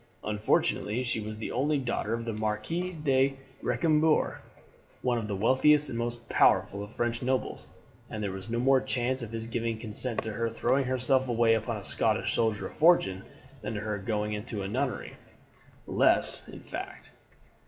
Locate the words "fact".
16.61-17.11